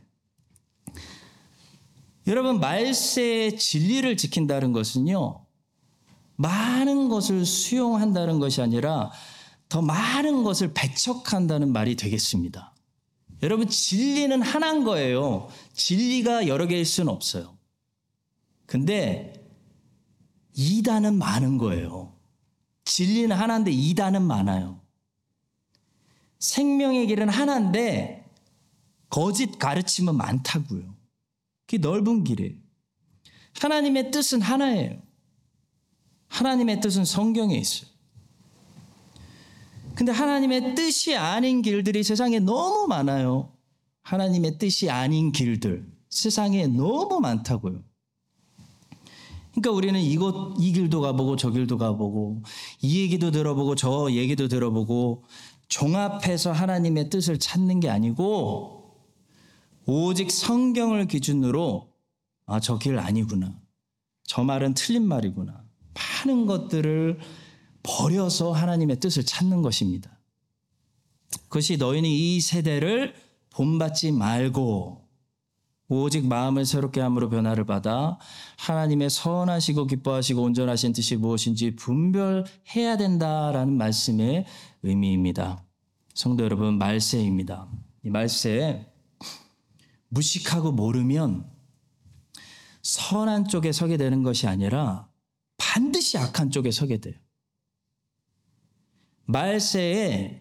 [2.27, 5.44] 여러분, 말세의 진리를 지킨다는 것은요,
[6.37, 9.11] 많은 것을 수용한다는 것이 아니라
[9.69, 12.73] 더 많은 것을 배척한다는 말이 되겠습니다.
[13.43, 15.49] 여러분, 진리는 하나인 거예요.
[15.73, 17.57] 진리가 여러 개일 수는 없어요.
[18.67, 19.45] 근데
[20.55, 22.15] 이단은 많은 거예요.
[22.85, 24.81] 진리는 하나인데 이단은 많아요.
[26.39, 28.31] 생명의 길은 하나인데
[29.09, 30.95] 거짓 가르침은 많다고요.
[31.67, 32.55] 그게 넓은 길이에요.
[33.61, 35.01] 하나님의 뜻은 하나예요.
[36.35, 37.89] 하나님의 뜻은 성경에 있어요.
[39.95, 43.53] 근데 하나님의 뜻이 아닌 길들이 세상에 너무 많아요.
[44.03, 47.83] 하나님의 뜻이 아닌 길들 세상에 너무 많다고요.
[49.53, 52.43] 그러니까 우리는 이곳 이 길도 가보고 저 길도 가보고
[52.83, 55.23] 이 얘기도 들어보고 저 얘기도 들어보고
[55.69, 58.97] 종합해서 하나님의 뜻을 찾는 게 아니고
[59.87, 61.93] 오직 성경을 기준으로
[62.47, 63.57] 아, 저 길 아니구나.
[64.25, 65.64] 저 말은 틀린 말이구나.
[65.95, 67.19] 많은 것들을
[67.83, 70.19] 버려서 하나님의 뜻을 찾는 것입니다.
[71.45, 73.15] 그것이 너희는 이 세대를
[73.51, 75.05] 본받지 말고
[75.89, 78.19] 오직 마음을 새롭게 함으로 변화를 받아
[78.59, 84.47] 하나님의 선하시고 기뻐하시고 온전하신 뜻이 무엇인지 분별해야 된다라는 말씀의
[84.83, 85.63] 의미입니다.
[86.15, 87.69] 성도 여러분, 말세입니다.
[88.05, 88.91] 이 말세
[90.09, 91.51] 무식하고 모르면
[92.83, 95.09] 선한 쪽에 서게 되는 것이 아니라
[95.75, 97.17] 반드시 악한 쪽에 서게 돼요.
[99.25, 100.41] 말세에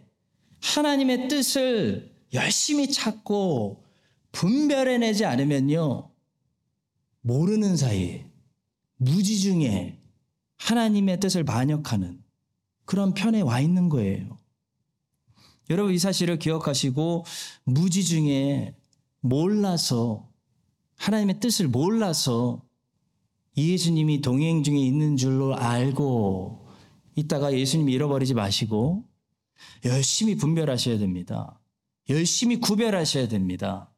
[0.62, 3.84] 하나님의 뜻을 열심히 찾고
[4.32, 6.12] 분별해내지 않으면요,
[7.22, 8.30] 모르는 사이에
[8.98, 10.00] 무지 중에
[10.58, 12.24] 하나님의 뜻을 반역하는
[12.86, 14.38] 그런 편에 와 있는 거예요.
[15.72, 17.26] 여러분 이 사실을 기억하시고
[17.64, 18.76] 무지 중에
[19.22, 20.30] 몰라서
[20.98, 22.64] 하나님의 뜻을 몰라서
[23.56, 26.66] 예수님이 동행 중에 있는 줄로 알고
[27.16, 29.06] 있다가 예수님 잃어버리지 마시고
[29.86, 31.60] 열심히 분별하셔야 됩니다.
[32.10, 33.94] 열심히 구별하셔야 됩니다.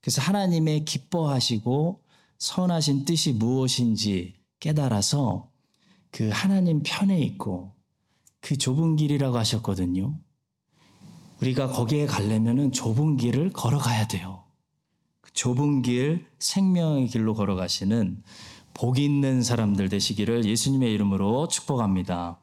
[0.00, 2.02] 그래서 하나님의 기뻐하시고
[2.38, 5.50] 선하신 뜻이 무엇인지 깨달아서
[6.10, 7.74] 그 하나님 편에 있고
[8.40, 10.18] 그 좁은 길이라고 하셨거든요.
[11.40, 14.44] 우리가 거기에 가려면은 좁은 길을 걸어가야 돼요.
[15.20, 18.22] 그 좁은 길, 생명의 길로 걸어가시는
[18.78, 22.38] 복 있는 사람들 되시기를 예수님의 이름으로 축복합니다.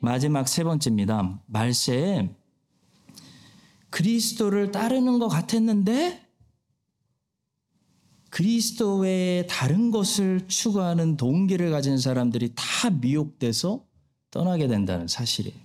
[0.00, 1.40] 마지막 세 번째입니다.
[1.46, 2.34] 말세에
[3.90, 6.26] 그리스도를 따르는 것 같았는데
[8.30, 13.84] 그리스도 외에 다른 것을 추구하는 동기를 가진 사람들이 다 미혹돼서
[14.32, 15.56] 떠나게 된다는 사실이에요.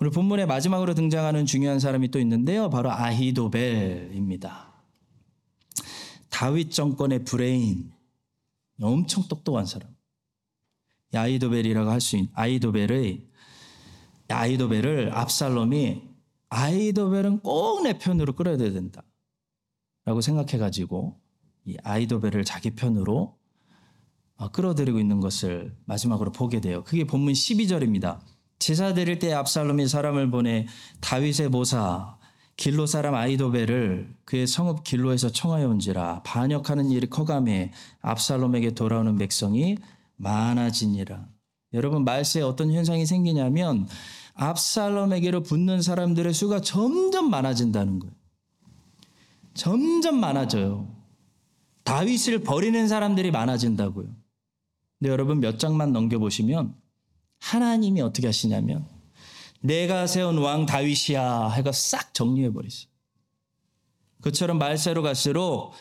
[0.00, 2.70] 오늘 본문의 마지막으로 등장하는 중요한 사람이 또 있는데요.
[2.70, 4.72] 바로 아히도벨입니다.
[6.30, 7.92] 다윗 정권의 브레인,
[8.80, 9.94] 엄청 똑똑한 사람.
[11.14, 13.26] 아히도벨이라고 할 수 있는 아히도벨의
[14.28, 16.02] 아히도벨을 압살롬이
[16.48, 19.02] 아히도벨은 꼭 내 편으로 끌어야 된다.
[20.04, 21.20] 라고 생각해 가지고
[21.64, 23.38] 이 아이도벨을 자기 편으로
[24.36, 26.82] 어, 끌어들이고 있는 것을 마지막으로 보게 돼요.
[26.84, 28.20] 그게 본문 12절입니다.
[28.58, 30.66] 제사 드릴 때 압살롬이 사람을 보내
[31.00, 32.13] 다윗의 모사
[32.56, 39.76] 길로 사람 아이도벨을 그의 성읍 길로에서 청하여 온지라 반역하는 일이 커감해 압살롬에게 돌아오는 백성이
[40.16, 41.26] 많아지니라.
[41.72, 43.88] 여러분 말세에 어떤 현상이 생기냐면
[44.34, 48.14] 압살롬에게로 붙는 사람들의 수가 점점 많아진다는 거예요.
[49.54, 50.88] 점점 많아져요.
[51.84, 54.06] 다윗을 버리는 사람들이 많아진다고요.
[54.98, 56.74] 근데 여러분 몇 장만 넘겨 보시면
[57.40, 58.86] 하나님이 어떻게 하시냐면
[59.64, 62.86] 내가 세운 왕 다윗이야 해가 싹 정리해 버리세요.
[64.20, 65.72] 그처럼 말세로 갈수록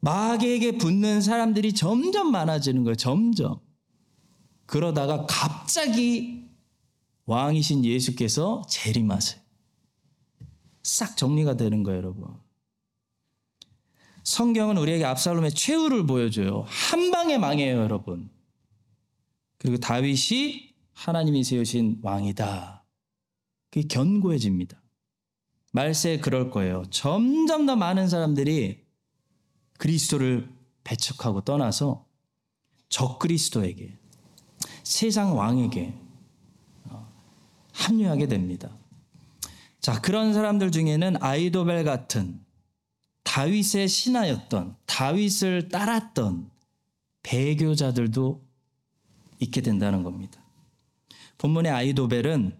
[0.00, 2.94] 마귀에게 붙는 사람들이 점점 많아지는 거예요.
[2.94, 3.60] 점점.
[4.64, 6.46] 그러다가 갑자기
[7.26, 9.40] 왕이신 예수께서 재림하세요.
[10.82, 12.26] 싹 정리가 되는 거예요, 여러분.
[14.24, 16.64] 성경은 우리에게 압살롬의 최후를 보여줘요.
[16.66, 18.30] 한 방에 망해요, 여러분.
[19.58, 22.84] 그리고 다윗이 하나님이 세우신 왕이다.
[23.70, 24.82] 그게 견고해집니다.
[25.72, 26.84] 말세에 그럴 거예요.
[26.90, 28.86] 점점 더 많은 사람들이
[29.78, 30.48] 그리스도를
[30.84, 32.06] 배척하고 떠나서
[32.88, 33.98] 적그리스도에게
[34.82, 35.94] 세상 왕에게
[36.84, 37.12] 어,
[37.74, 38.70] 합류하게 됩니다.
[39.80, 42.40] 자, 그런 사람들 중에는 아이도벨 같은
[43.24, 46.50] 다윗의 신하였던 다윗을 따랐던
[47.22, 48.46] 배교자들도
[49.40, 50.45] 있게 된다는 겁니다.
[51.38, 52.56] 본문의 아이도벨은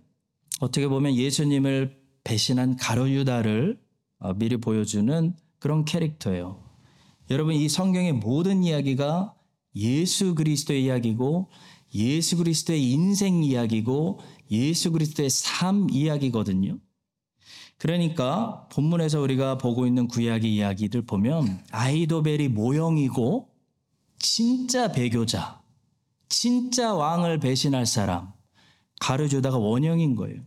[0.60, 3.78] 어떻게 보면 예수님을 배신한 가로유다를
[4.18, 6.62] 어, 미리 보여주는 그런 캐릭터예요.
[7.30, 9.34] 여러분 이 성경의 모든 이야기가
[9.74, 11.50] 예수 그리스도의 이야기고
[11.94, 16.78] 예수 그리스도의 인생 이야기고 예수 그리스도의 삶 이야기거든요.
[17.78, 23.50] 그러니까 본문에서 우리가 보고 있는 구약의 이야기들 보면 아이도벨이 모형이고
[24.18, 25.60] 진짜 배교자,
[26.28, 28.35] 진짜 왕을 배신할 사람
[29.00, 30.42] 가르주다가 원형인 거예요.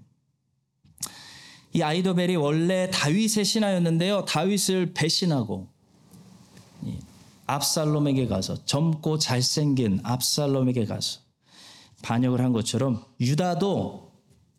[1.73, 4.25] 이 아이도벨이 원래 다윗의 신하였는데요.
[4.25, 5.67] 다윗을 배신하고
[7.45, 11.21] 압살롬에게 가서 젊고 잘생긴 압살롬에게 가서
[12.01, 14.11] 반역을 한 것처럼 유다도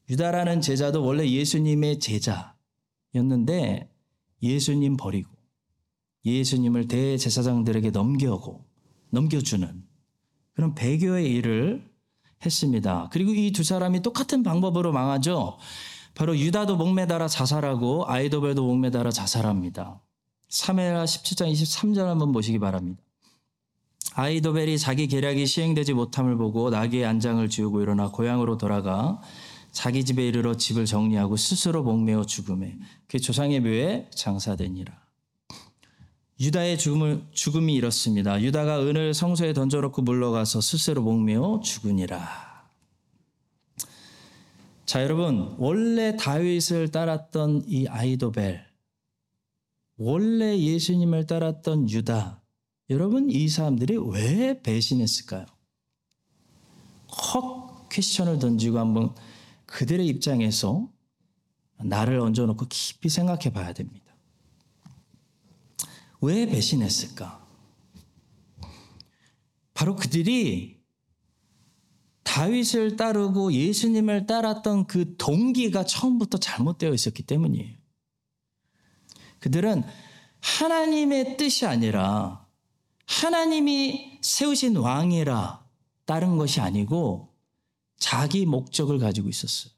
[0.08, 3.88] 유다라는 제자도 원래 예수님의 제자였는데
[4.42, 5.30] 예수님 버리고
[6.24, 8.64] 예수님을 대제사장들에게 넘겨고
[9.10, 9.84] 넘겨주는
[10.54, 11.89] 그런 배교의 일을
[12.44, 13.08] 했습니다.
[13.12, 15.58] 그리고 이 두 사람이 똑같은 방법으로 망하죠.
[16.14, 20.00] 바로 유다도 목매달아 자살하고 아이도벨도 목매달아 자살합니다.
[20.48, 23.00] 3회라 17장 23절 한번 보시기 바랍니다.
[24.14, 29.20] 아이도벨이 자기 계략이 시행되지 못함을 보고 나귀의 안장을 지우고 일어나 고향으로 돌아가
[29.70, 32.76] 자기 집에 이르러 집을 정리하고 스스로 목매어 죽음에
[33.06, 35.09] 그 조상의 묘에 장사되니라.
[36.40, 38.40] 유다의 죽음을, 죽음이 이렇습니다.
[38.40, 42.70] 유다가 은을 성소에 던져놓고 물러가서 스스로 목매어 죽으니라.
[44.86, 48.64] 자, 여러분, 원래 다윗을 따랐던 이 아이도벨,
[49.98, 52.42] 원래 예수님을 따랐던 유다,
[52.88, 55.44] 여러분, 이 사람들이 왜 배신했을까요?
[57.34, 59.14] 헉 퀘스천을 던지고 한번
[59.66, 60.88] 그들의 입장에서
[61.82, 64.09] 나를 얹어놓고 깊이 생각해 봐야 됩니다.
[66.20, 67.46] 왜 배신했을까?
[69.74, 70.80] 바로 그들이
[72.22, 77.76] 다윗을 따르고 예수님을 따랐던 그 동기가 처음부터 잘못되어 있었기 때문이에요.
[79.40, 79.82] 그들은
[80.40, 82.46] 하나님의 뜻이 아니라
[83.06, 85.66] 하나님이 세우신 왕이라
[86.04, 87.34] 따른 것이 아니고
[87.96, 89.72] 자기 목적을 가지고 있었어요.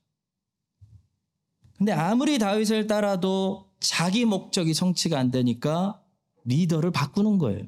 [1.77, 6.02] 근데 아무리 다윗을 따라도 자기 목적이 성취가 안 되니까
[6.45, 7.65] 리더를 바꾸는 거예요.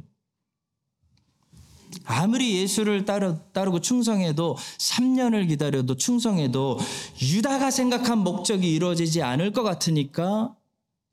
[2.04, 6.78] 아무리 예수를 따르, 따르고 충성해도 3년을 기다려도 충성해도
[7.22, 10.56] 유다가 생각한 목적이 이루어지지 않을 것 같으니까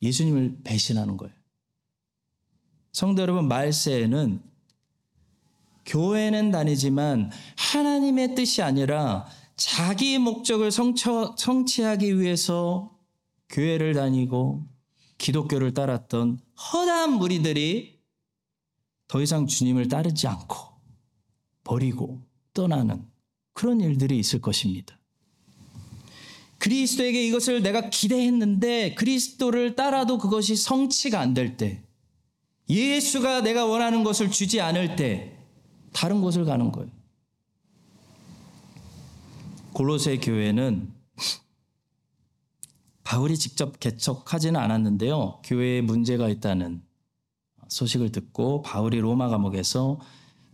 [0.02, 1.34] 예수님을 배신하는 거예요.
[2.92, 4.42] 성도 여러분, 말세에는
[5.86, 12.92] 교회는 다니지만 하나님의 뜻이 아니라 자기 목적을 성처, 성취하기 위해서
[13.50, 14.66] 교회를 다니고
[15.22, 16.40] 기독교를 따랐던
[16.74, 18.00] 허다한 무리들이
[19.08, 20.58] 더 이상 주님을 따르지 않고
[21.64, 23.06] 버리고 떠나는
[23.54, 24.98] 그런 일들이 있을 것입니다.
[26.58, 31.84] 그리스도에게 이것을 내가 기대했는데 그리스도를 따라도 그것이 성취가 안 될 때,
[32.70, 35.38] 예수가 내가 원하는 것을 주지 않을 때,
[35.94, 36.90] 다른 곳을 가는 거예요.
[39.74, 40.92] 골로새 교회는
[43.12, 45.42] 바울이 직접 개척하지는 않았는데요.
[45.44, 46.82] 교회에 문제가 있다는
[47.68, 50.00] 소식을 듣고 바울이 로마 감옥에서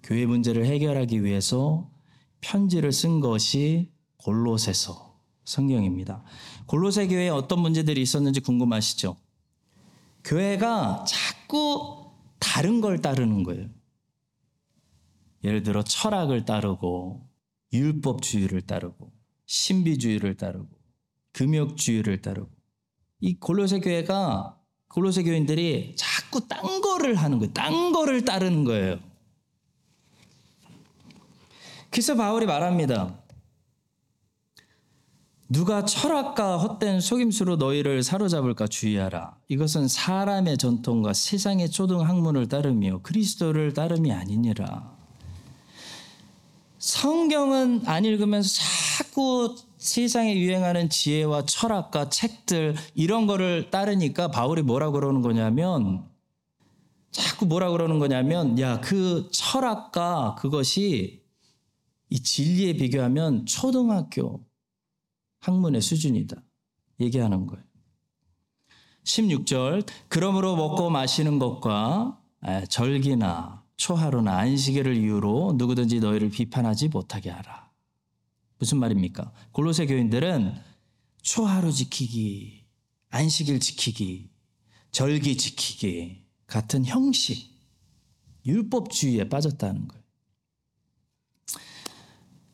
[0.01, 1.91] 교회 문제를 해결하기 위해서
[2.41, 6.23] 편지를 쓴 것이 골로새서 성경입니다.
[6.65, 9.17] 골로새 교회에 어떤 문제들이 있었는지 궁금하시죠?
[10.23, 13.69] 교회가 자꾸 다른 걸 따르는 거예요.
[15.43, 17.23] 예를 들어 철학을 따르고
[17.71, 19.11] 율법주의를 따르고
[19.45, 20.76] 신비주의를 따르고
[21.38, 22.50] 금욕주의를 따르고
[23.19, 24.58] 이 골로새 교회가
[24.89, 27.54] 골로새 교인들이 자꾸 딴 거를 하는 거예요.
[27.54, 28.97] 딴 거를 따르는 거예요.
[31.91, 33.19] 그래서 바울이 말합니다.
[35.50, 39.38] 누가 철학과 헛된 속임수로 너희를 사로잡을까 주의하라.
[39.47, 44.97] 이것은 사람의 전통과 세상의 초등 학문을 따르며 그리스도를 따름이 아니니라.
[46.80, 48.50] 성경은 안 읽으면서
[48.97, 49.56] 자꾸
[49.88, 56.06] 세상에 유행하는 지혜와 철학과 책들 이런 거를 따르니까 바울이 뭐라 그러는 거냐면
[57.12, 61.23] 자꾸 뭐라 그러는 거냐면 야 그 철학과 그것이
[62.10, 64.45] 이 진리에 비교하면 초등학교
[65.39, 66.36] 학문의 수준이다.
[67.00, 67.63] 얘기하는 거예요.
[69.04, 72.19] 16절 그러므로 먹고 마시는 것과
[72.69, 77.66] 절기나 초하루나 안식일을 이유로 누구든지 너희를 비판하지 못하게 하라.
[78.59, 79.31] 무슨 말입니까?
[79.51, 80.53] 골로새 교인들은
[81.21, 82.65] 초하루 지키기,
[83.09, 84.29] 안식일 지키기,
[84.91, 87.55] 절기 지키기 같은 형식,
[88.45, 90.03] 율법주의에 빠졌다는 거예요.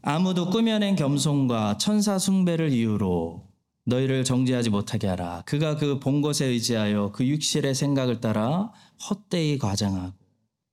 [0.01, 3.47] 아무도 꾸며낸 겸손과 천사 숭배를 이유로
[3.85, 5.43] 너희를 정죄하지 못하게 하라.
[5.45, 8.71] 그가 그 본 것에 의지하여 그 육실의 생각을 따라
[9.09, 10.13] 헛되이 과장하고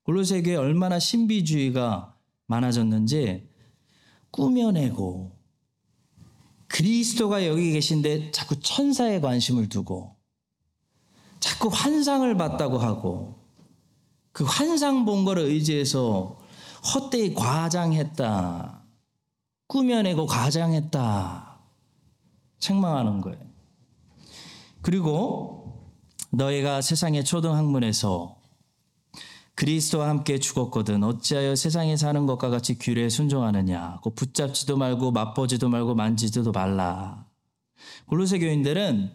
[0.05, 2.17] 골로새 교회 얼마나 신비주의가
[2.47, 3.49] 많아졌는지
[4.31, 5.33] 꾸며내고
[6.69, 10.17] 그리스도가 여기 계신데 자꾸 천사에 관심을 두고
[11.41, 13.41] 자꾸 환상을 봤다고 하고
[14.33, 16.39] 그 환상 본 거를 의지해서
[16.95, 18.83] 헛되이 과장했다.
[19.67, 21.61] 꾸며내고 과장했다.
[22.59, 23.39] 책망하는 거예요.
[24.83, 25.91] 그리고
[26.31, 28.40] 너희가 세상의 초등학문에서
[29.61, 34.01] 그리스도와 함께 죽었거든 어찌하여 세상에 사는 것과 같이 규례에 순종하느냐?
[34.03, 37.27] 그 붙잡지도 말고 맛보지도 말고 만지지도 말라.
[38.07, 39.13] 골로새 교인들은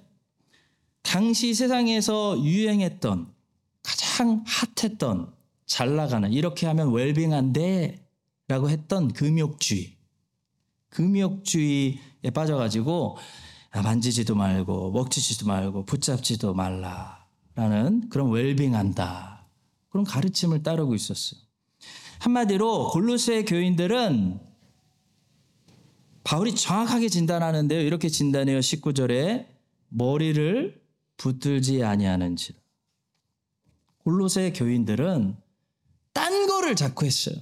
[1.02, 3.34] 당시 세상에서 유행했던
[3.82, 5.34] 가장 핫했던
[5.66, 8.08] 잘 나가는 이렇게 하면 웰빙한데
[8.48, 9.98] 라고 했던 금욕주의
[10.90, 13.18] 금욕주의에 빠져가지고
[13.84, 19.35] 만지지도 말고 먹지지도 말고 붙잡지도 말라라는 그런 웰빙한다
[19.96, 21.40] 그런 가르침을 따르고 있었어요.
[22.20, 24.42] 한마디로 골로새 교인들은
[26.26, 27.80] 바울이 정확하게 진단하는데요.
[27.80, 28.60] 이렇게 진단해요.
[28.60, 29.48] 19절에
[29.88, 30.84] 머리를
[31.16, 32.60] 붙들지 아니하는지라.
[34.00, 35.38] 골로새 교인들은
[36.12, 37.38] 딴 거를 자꾸 했어요.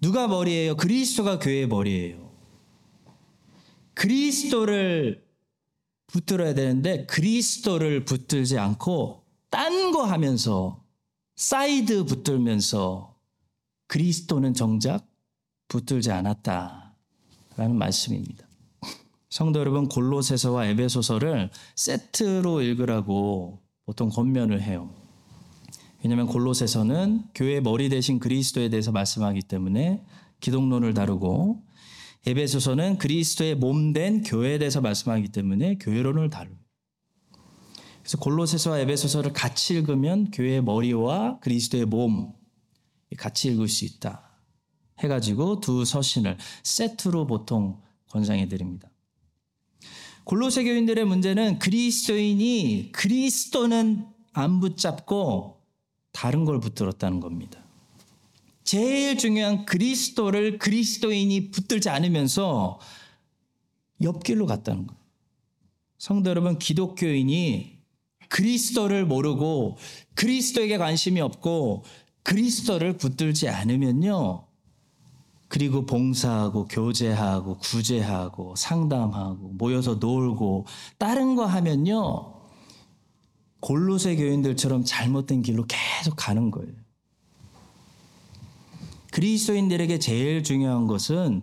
[0.00, 0.74] 누가 머리예요?
[0.74, 2.34] 그리스도가 교회의 머리예요.
[3.94, 5.24] 그리스도를
[6.08, 9.23] 붙들어야 되는데 그리스도를 붙들지 않고
[9.54, 10.82] 딴 거 하면서
[11.36, 13.16] 사이드 붙들면서
[13.86, 15.06] 그리스도는 정작
[15.68, 16.96] 붙들지 않았다
[17.56, 18.48] 라는 말씀입니다.
[19.30, 24.92] 성도 여러분 골로새서와 에베소서를 세트로 읽으라고 보통 권면을 해요.
[26.02, 30.04] 왜냐하면 골로새서는 교회 머리 되신 그리스도에 대해서 말씀하기 때문에
[30.40, 31.62] 기독론을 다루고
[32.26, 36.63] 에베소서는 그리스도의 몸 된 교회에 대해서 말씀하기 때문에 교회론을 다루고
[38.04, 42.34] 그래서 골로새서와 에베소서를 같이 읽으면 교회의 머리와 그리스도의 몸
[43.16, 44.30] 같이 읽을 수 있다.
[44.98, 47.80] 해가지고 두 서신을 세트로 보통
[48.10, 48.90] 권장해 드립니다.
[50.24, 55.62] 골로새 교인들의 문제는 그리스도인이 그리스도는 안 붙잡고
[56.12, 57.64] 다른 걸 붙들었다는 겁니다.
[58.64, 62.78] 제일 중요한 그리스도를 그리스도인이 붙들지 않으면서
[64.02, 65.02] 옆길로 갔다는 거예요.
[65.96, 67.73] 성도 여러분, 기독교인이
[68.34, 69.78] 그리스도를 모르고
[70.16, 71.84] 그리스도에게 관심이 없고
[72.24, 74.44] 그리스도를 붙들지 않으면요.
[75.46, 80.66] 그리고 봉사하고 교제하고 구제하고 상담하고 모여서 놀고
[80.98, 82.34] 다른 거 하면요.
[83.60, 86.72] 골로새 교인들처럼 잘못된 길로 계속 가는 거예요.
[89.12, 91.42] 그리스도인들에게 제일 중요한 것은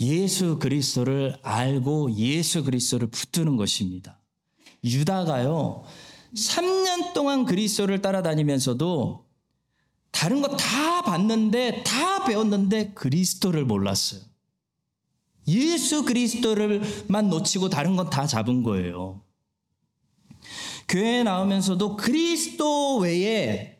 [0.00, 4.20] 예수 그리스도를 알고 예수 그리스도를 붙드는 것입니다.
[4.82, 5.84] 유다가요.
[6.34, 9.24] 3년 동안 그리스도를 따라다니면서도
[10.10, 14.20] 다른 거 다 봤는데 다 배웠는데 그리스도를 몰랐어요.
[15.48, 19.20] 예수 그리스도를만 놓치고 다른 건 다 잡은 거예요.
[20.88, 23.78] 교회에 나오면서도 그리스도 외에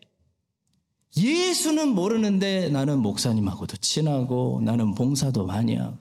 [1.16, 5.98] 예수는 모르는데 나는 목사님하고도 친하고 나는 봉사도 많이 하고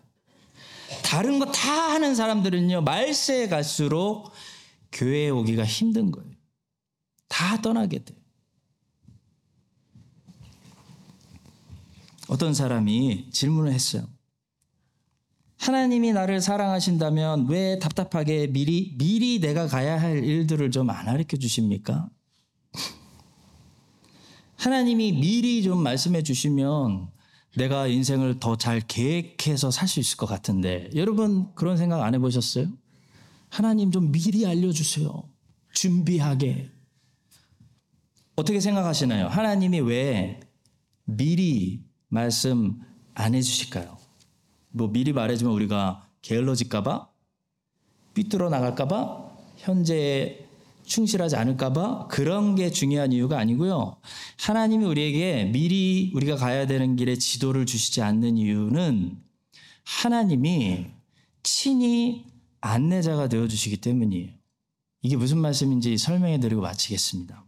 [1.03, 4.31] 다른 거 다 하는 사람들은요 말세에 갈수록
[4.91, 6.31] 교회에 오기가 힘든 거예요.
[7.33, 8.13] 다 떠나게 돼.
[12.27, 14.07] 어떤 사람이 질문을 했어요.
[15.57, 22.07] 하나님이 나를 사랑하신다면 왜 답답하게 미리 미리 내가 가야 할 일들을 좀 안 가르쳐 주십니까?
[24.57, 27.09] 하나님이 미리 좀 말씀해 주시면
[27.57, 32.67] 내가 인생을 더 잘 계획해서 살 수 있을 것 같은데 여러분 그런 생각 안 해보셨어요?
[33.49, 35.23] 하나님 좀 미리 알려주세요.
[35.73, 36.72] 준비하게.
[38.35, 39.27] 어떻게 생각하시나요?
[39.27, 40.39] 하나님이 왜
[41.05, 42.81] 미리 말씀
[43.13, 43.97] 안 해주실까요?
[44.69, 47.09] 뭐 미리 말해주면 우리가 게을러질까봐?
[48.15, 49.31] 삐뚤어 나갈까봐?
[49.57, 50.47] 현재에
[50.83, 52.07] 충실하지 않을까봐?
[52.07, 53.97] 그런 게 중요한 이유가 아니고요.
[54.39, 59.17] 하나님이 우리에게 미리 우리가 가야 되는 길에 지도를 주시지 않는 이유는
[59.83, 60.87] 하나님이
[61.43, 62.25] 친히
[62.61, 64.31] 안내자가 되어 주시기 때문이에요.
[65.03, 67.45] 이게 무슨 말씀인지 설명해 드리고 마치겠습니다.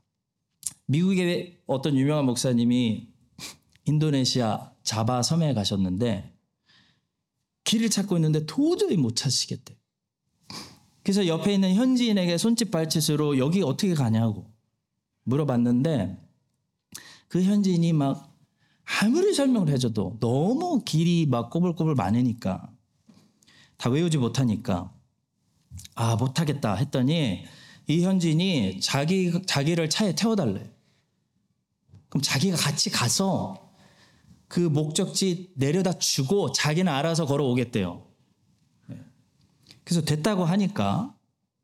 [0.88, 3.08] 미국의 어떤 유명한 목사님이
[3.86, 6.34] 인도네시아 자바 섬에 가셨는데
[7.64, 9.76] 길을 찾고 있는데 도저히 못 찾으시겠대.
[11.04, 14.52] 그래서 옆에 있는 현지인에게 손짓 발짓으로 여기 어떻게 가냐고
[15.24, 16.18] 물어봤는데
[17.28, 18.36] 그 현지인이 막
[19.02, 22.72] 아무리 설명을 해줘도 너무 길이 막 꼬불꼬불 많으니까
[23.78, 24.94] 다 외우지 못하니까
[25.96, 27.46] 아 못하겠다 했더니
[27.88, 30.75] 이 현지인이 자기 자기를 차에 태워달래.
[32.16, 33.74] 그럼 자기가 같이 가서
[34.48, 38.08] 그 목적지 내려다 주고 자기는 알아서 걸어오겠대요.
[38.88, 39.02] 네.
[39.84, 41.14] 그래서 됐다고 하니까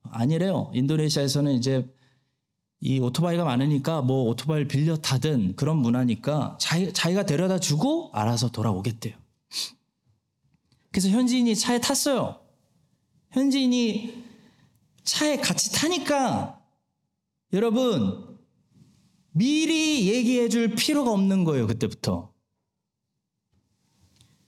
[0.04, 0.70] 아니래요.
[0.74, 1.90] 인도네시아에서는 이제
[2.82, 9.16] 이 오토바이가 많으니까 뭐 오토바이를 빌려 타든 그런 문화니까 자기, 자기가 데려다 주고 알아서 돌아오겠대요.
[10.92, 12.42] 그래서 현지인이 차에 탔어요.
[13.32, 14.22] 현지인이
[15.06, 16.60] 차에 같이 타니까
[17.54, 18.31] 여러분
[19.32, 21.68] 미리 얘기해 줄 필요가 없는 거예요.
[21.68, 22.34] 그때부터.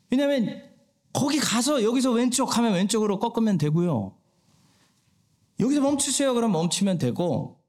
[0.09, 0.61] 왜냐하면
[1.11, 4.17] 거기 가서 여기서 왼쪽 하면 왼쪽으로 꺾으면 되고요.
[5.59, 6.33] 여기서 멈추세요.
[6.33, 7.63] 그럼 멈추면 되고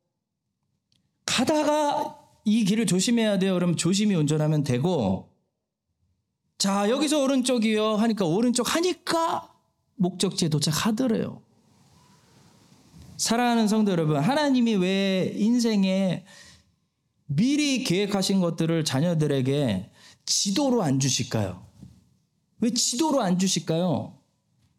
[1.27, 3.55] 가다가 이 길을 조심해야 돼요.
[3.55, 5.31] 그럼 조심히 운전하면 되고
[6.59, 9.55] 자 여기서 오른쪽이요 하니까 오른쪽 하니까
[9.97, 11.43] 목적지에 도착하더래요.
[13.17, 16.25] 사랑하는 성도 여러분, 하나님이 왜 인생에
[17.27, 19.91] 미리 계획하신 것들을 자녀들에게
[20.27, 21.67] 지도로 안 주실까요?
[22.61, 24.19] 왜 지도로 안 주실까요?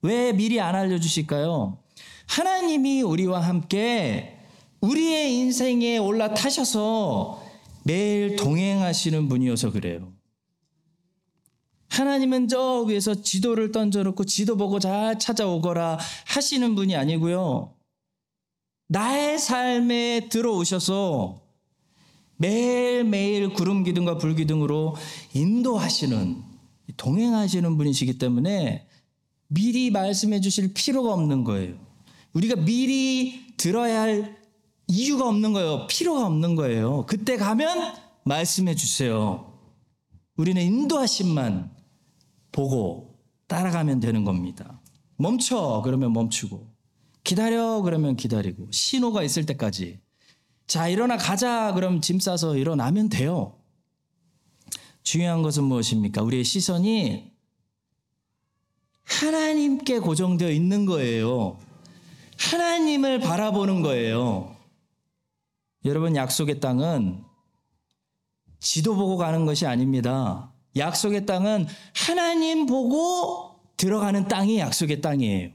[0.01, 1.79] 왜 미리 안 알려주실까요?
[2.27, 4.37] 하나님이 우리와 함께
[4.81, 7.43] 우리의 인생에 올라타셔서
[7.83, 10.13] 매일 동행하시는 분이어서 그래요.
[11.89, 17.73] 하나님은 저 위에서 지도를 던져놓고 지도 보고 잘 찾아오거라 하시는 분이 아니고요.
[18.87, 21.44] 나의 삶에 들어오셔서
[22.37, 24.95] 매일매일 구름 기둥과 불 기둥으로
[25.33, 26.43] 인도하시는
[26.97, 28.87] 동행하시는 분이시기 때문에
[29.47, 31.75] 미리 말씀해 주실 필요가 없는 거예요.
[32.33, 34.37] 우리가 미리 들어야 할
[34.87, 35.87] 이유가 없는 거예요.
[35.87, 37.05] 필요가 없는 거예요.
[37.07, 37.93] 그때 가면
[38.25, 39.53] 말씀해 주세요.
[40.35, 41.71] 우리는 인도하심만
[42.51, 44.81] 보고 따라가면 되는 겁니다.
[45.17, 46.67] 멈춰 그러면 멈추고
[47.23, 49.99] 기다려 그러면 기다리고 신호가 있을 때까지
[50.67, 53.55] 자 일어나 가자 그럼 짐 싸서 일어나면 돼요.
[55.03, 56.23] 중요한 것은 무엇입니까?
[56.23, 57.31] 우리의 시선이
[59.03, 61.59] 하나님께 고정되어 있는 거예요.
[62.37, 64.55] 하나님을 바라보는 거예요.
[65.85, 67.23] 여러분 약속의 땅은
[68.59, 70.51] 지도 보고 가는 것이 아닙니다.
[70.75, 75.51] 약속의 땅은 하나님 보고 들어가는 땅이 약속의 땅이에요.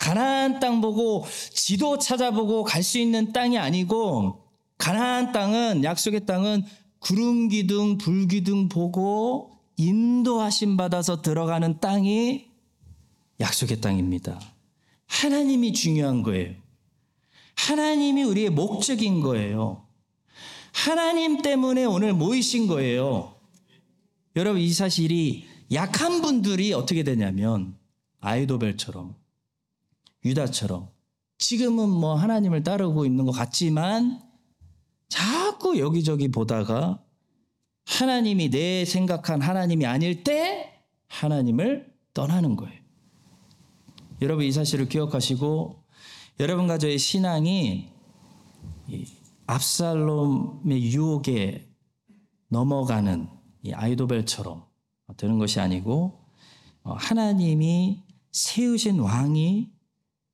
[0.00, 4.42] 가나안 땅 보고 지도 찾아보고 갈 수 있는 땅이 아니고
[4.78, 6.64] 가나안 땅은 약속의 땅은
[6.98, 12.46] 구름 기둥 불 기둥 보고 인도하심 받아서 들어가는 땅이
[13.40, 14.40] 약속의 땅입니다.
[15.06, 16.54] 하나님이 중요한 거예요.
[17.56, 19.86] 하나님이 우리의 목적인 거예요.
[20.72, 23.34] 하나님 때문에 오늘 모이신 거예요.
[24.36, 27.76] 여러분 이 사실이 약한 분들이 어떻게 되냐면
[28.20, 29.14] 아이도벨처럼
[30.24, 30.88] 유다처럼
[31.38, 34.20] 지금은 뭐 하나님을 따르고 있는 것 같지만
[35.08, 37.02] 자꾸 여기저기 보다가
[37.86, 42.78] 하나님이 내 생각한 하나님이 아닐 때 하나님을 떠나는 거예요.
[44.22, 45.82] 여러분 이 사실을 기억하시고
[46.38, 47.88] 여러분과 저의 신앙이
[49.46, 51.72] 압살롬의 유혹에
[52.48, 53.28] 넘어가는
[53.62, 54.64] 이 아이도벨처럼
[55.16, 56.20] 되는 것이 아니고
[56.82, 59.70] 어, 하나님이 세우신 왕이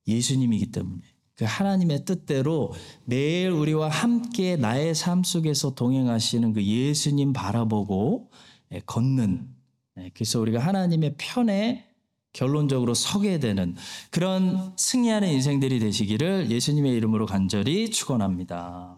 [0.07, 1.03] 예수님이기 때문에
[1.37, 2.73] 그 하나님의 뜻대로
[3.05, 8.31] 매일 우리와 함께 나의 삶 속에서 동행하시는 그 예수님 바라보고
[8.73, 9.47] 예, 걷는
[9.99, 11.85] 예, 그래서 우리가 하나님의 편에
[12.33, 13.77] 결론적으로 서게 되는
[14.11, 18.96] 그런 승리하는 인생들이 되시기를 예수님의 이름으로 간절히 축원합니다.